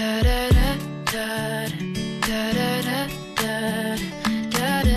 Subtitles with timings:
[0.00, 0.56] 哒哒哒
[1.04, 1.68] 哒
[2.22, 3.04] 哒哒哒
[3.36, 4.96] 哒哒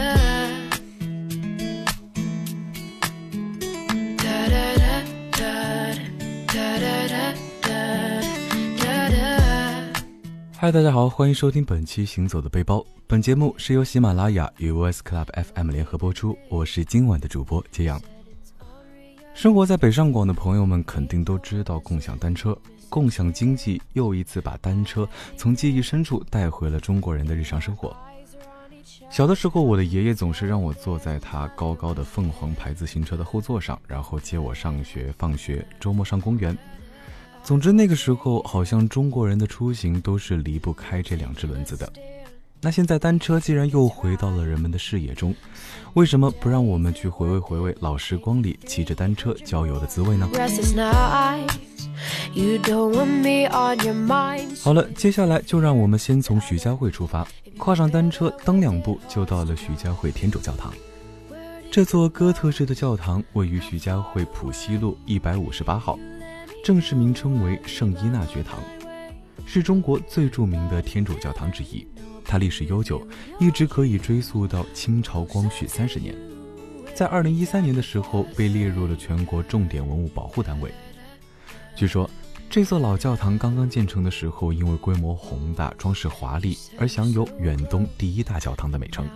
[10.55, 12.77] 嗨，大家好，欢迎收听本期《行走的背包》。
[13.05, 16.37] 本节目是由喜马拉雅与 VS Club FM 联合播出。
[16.49, 18.01] 我是今晚的主播揭阳。
[19.33, 22.57] 生活在北上广的朋友们肯定都知道共享单车，
[22.93, 27.91] 共享经济又一次把单车从记忆深处带回了中国人的日常生活。
[29.09, 36.55] 小的时候，我的爷爷总是让我坐在他高高的凤凰牌自行车的后座上，然后接我上学、放学，周末上公园。
[37.43, 41.91] 总之，那个时候好像中国人的出行都是离不开这两只轮子的。
[42.61, 45.33] 那现在单车既然又回到了人们的视野中，
[45.95, 50.29] 为什么不让我们去回味回味老时光里骑着单车郊游的滋味呢？
[54.61, 60.73] 好了，接下来就让我们先从徐家汇出发，跨上单车，蹬两步就到了徐家汇天主教堂。
[61.69, 65.97] 这座哥特式的教堂位于徐家汇浦西路一百五十八号。
[66.63, 68.59] 正式名称为圣伊纳爵堂，
[69.45, 71.85] 是中国最著名的天主教堂之一。
[72.25, 73.05] 它历史悠久，
[73.39, 76.15] 一直可以追溯到清朝光绪三十年。
[76.95, 80.71] 在二零一三年的时候，被列入了全国重点文物保护单位。
[81.75, 82.09] 据说，
[82.53, 89.09] 这座老教堂刚刚建成的时候，因为规模宏大、装饰华丽，而享有远东第一大教堂的美称。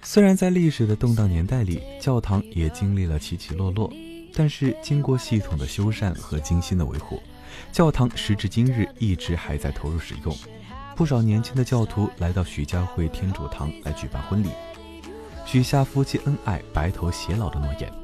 [0.00, 3.92] 虽然在历史的动荡年代里，教堂也经历了起起落落。
[4.32, 7.22] 但是经过系统的修缮和精心的维护，
[7.70, 10.34] 教堂时至今日一直还在投入使用。
[10.96, 14.48] 不少年轻的教徒来到许家汇天主堂来举办婚礼，
[15.44, 18.03] 许下夫妻恩爱、白头偕老的诺言。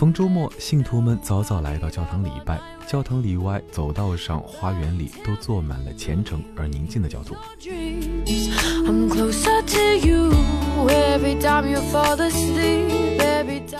[0.00, 7.34] 逢周末，信徒们早早来到教堂礼拜，教堂里外、走道上、花园里都坐满了虔诚而宁静的教徒。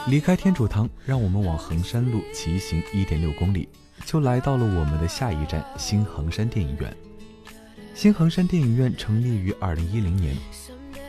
[0.06, 3.66] 离开天主堂，让我们往衡山路骑行一点六公里，
[4.05, 6.95] 就来到了我们的下一站新衡山电影院。
[7.95, 10.37] 新衡山电影院成立于二零一零年，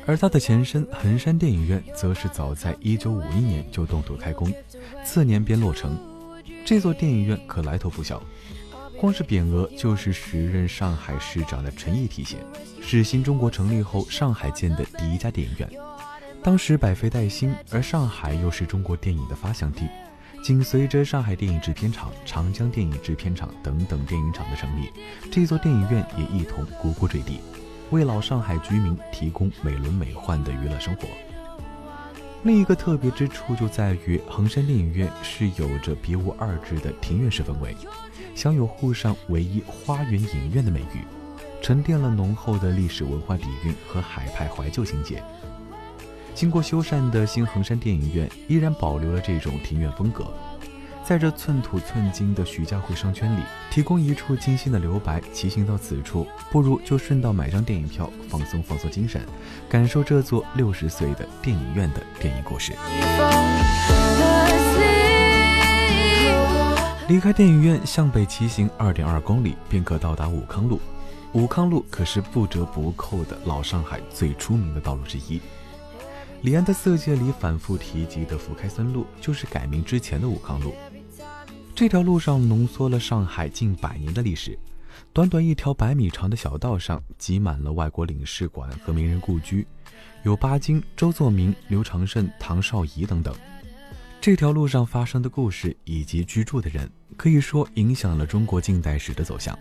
[0.06, 4.52] 而它的前身衡山电影院则是早在一九五一年就动土开工，
[5.06, 5.98] 次年便落成。
[6.66, 8.22] 这座电影院可来头不小。
[9.00, 12.38] 光是匾额就是时任上海市长的陈毅题写，
[12.82, 15.68] 是新中国成立后上海建的第一家电影院。
[16.44, 19.88] 当时百废待兴，而上海又是中国电影的发祥地，
[20.44, 24.92] 紧随着上海电影制片厂、长江电影制片厂等等电影厂的成立，
[25.32, 27.40] 这座电影院也一同呱呱坠地，
[27.92, 31.08] 为老上海居民提供美轮美奂的娱乐生活。
[32.44, 37.76] 另一个特别之处就在于衡山电影院是有着别无二致的庭院式氛围。
[38.34, 41.04] 享有沪上唯一花园影院的美誉，
[41.62, 45.22] 沉淀了浓厚的历史文化底蕴和海派怀旧情节。
[46.34, 50.34] 经过修缮的新衡山电影院依然保留了这种庭院风格，
[51.12, 55.22] 在这寸土寸金的徐家汇商圈里，提供一处精心的留白。
[55.34, 59.22] 骑行到此处，不如就顺道买张电影票，放松放松精神，
[59.68, 62.72] 感受这座六十岁的电影院的电影故事。
[67.10, 70.80] 离开电影院，向北骑行二点二公里，便可到达武康路。
[71.34, 75.42] 武康路可是不折不扣的老上海最出名的道路之一。
[76.44, 80.74] 李安的《色戒》里反复提及的福开森路，就是改名之前的武康路。
[81.82, 84.56] 这条路上浓缩了上海近百年的历史。
[85.12, 89.66] 短短一条百米长的小道上，挤满了外国领事馆和名人故居，
[90.22, 93.36] 有巴金、周作明、刘长胜、唐绍仪等等。
[94.22, 96.88] 这条路上发生的故事以及居住的人，
[97.18, 99.58] 可以说影响了中国近代史的走向。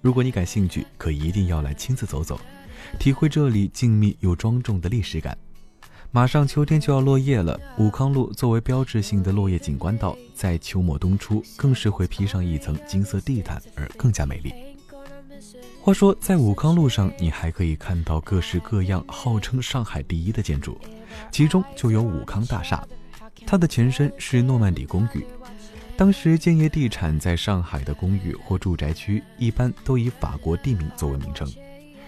[0.00, 2.40] 如果你感兴趣，可一定要来亲自走走，
[2.98, 5.38] 体会这里静谧又庄重的历史感。
[6.14, 14.52] 马上秋天就要落叶了，武康路作为标志性的落叶景观道，在秋末冬初更是会披上一层金色地毯而更加美丽。
[15.80, 20.78] 话说，在武康路上，你还可以看到各式各样号称上海第一的建筑，
[21.30, 22.86] 其中就有武康大厦。
[23.46, 25.24] 它的前身是诺曼底公寓，
[25.96, 31.50] 当时建业地产在上海的公寓或住宅区一般都以法国地名作为名称，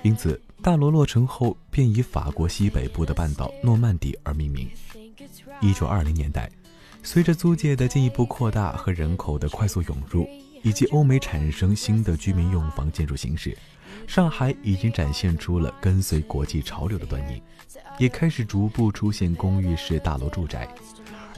[0.02, 4.66] 因此大楼落成后便以法国西北部的半岛诺曼底而命名。
[5.60, 6.50] 一九二零年代，
[7.02, 10.26] 随着租界的进一步扩大和人口的快速涌入，
[10.62, 13.54] 以及欧美产生新的居民用房建筑形式，
[14.06, 17.42] 上海已经展现出了跟随国际潮流的端倪，
[17.98, 20.66] 也开始逐步出现公寓式大楼住宅。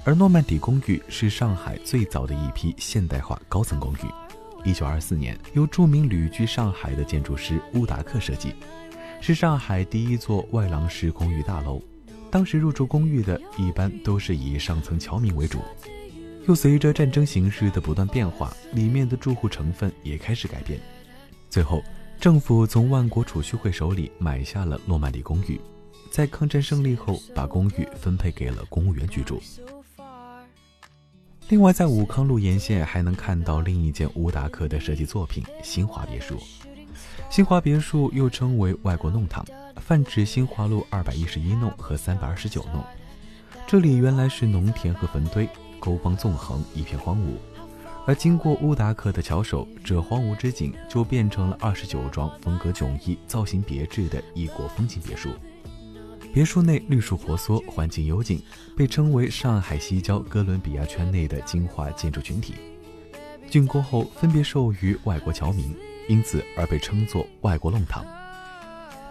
[0.05, 8.55] 而诺曼底公寓是上海最早的一批现代化高层公寓，一九二四年，由著名旅居上海的建筑师乌达克设计，
[9.20, 11.82] 是上海第一座外廊式公寓大楼。
[12.30, 15.60] 当时入住公寓的一般都是以上层侨民为主，
[16.46, 20.78] 又随着战争形势的不断变化，里面的住户成分也开始改变。
[21.48, 21.82] 最后，
[22.20, 25.58] 政府从万国储蓄会手里买下了诺曼底公寓，
[26.10, 29.40] 在抗战胜利后，把公寓分配给了公务员居住。
[31.48, 36.38] 另外，在武康路沿线还能看到另一件乌达克的设计作品——新华别墅。
[37.31, 39.44] 新华别墅又称为外国弄堂，
[39.76, 42.82] 泛指新华路二百一十一弄和三百二十九弄。
[43.66, 45.48] 这里原来是农田和坟堆，
[45.81, 47.37] 沟帮纵横，一片荒芜。
[48.06, 55.31] 而经过乌达克的巧手，这荒芜之景就变成了二十九幢风格迥异、造型别致的异国风情别墅。
[56.32, 58.40] 别墅内绿树婆娑，环境幽静，
[58.76, 62.54] 被称为上海西郊哥伦比亚圈内的精华建筑群体。
[63.50, 65.75] 竣工后分别授予外国侨民，
[66.08, 68.04] 因此而被称作外国弄堂。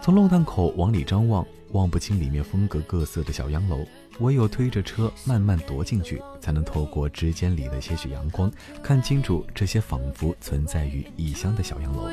[0.00, 3.84] 从弄堂口往里张望，望不清里面风格各色的小洋楼，
[4.20, 8.50] 唯有推着车慢慢踱进去，才能透过指尖里的些许阳光，
[8.82, 12.08] 看清楚这些仿佛存在于异乡的小洋楼。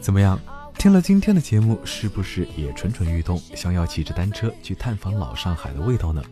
[0.00, 0.40] 怎么样？
[0.76, 6.22] 听了今天的节目，是不是也蠢蠢欲动，想要骑着单车去探访老上海的味道呢？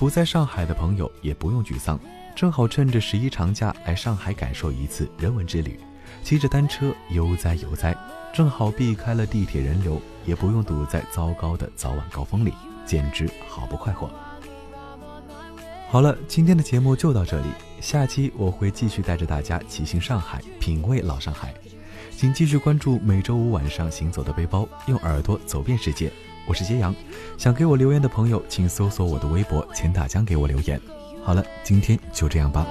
[0.00, 2.00] 不在上海的朋友也不用沮丧，
[2.34, 5.78] 正好趁着十一长假来上海感受一次人文之旅，
[6.22, 7.94] 骑着单车悠哉悠哉，
[8.32, 12.54] 正好避开了地铁人流，也不用堵在糟糕的早晚高峰里，
[12.86, 14.10] 简直好不快活。
[15.90, 17.48] 好了，今天的节目就到这里，
[17.82, 21.52] 下期我会继续带着大家骑行上海，品味老上海。
[22.16, 26.10] 请继续关注每周五晚上行走的背包，用耳朵走遍世界。
[26.46, 26.94] 我是揭阳，
[27.38, 30.80] 想给我留言的朋友请搜索我的微博，钱大江给我留言。
[31.24, 32.66] 好了，今天就这样吧。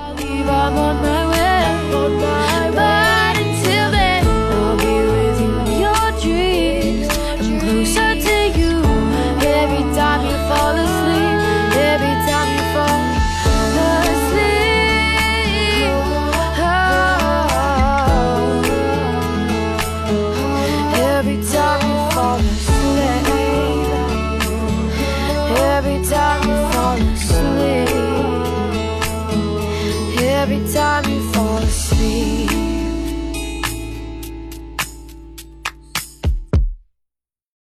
[25.90, 27.39] every time you fall asleep.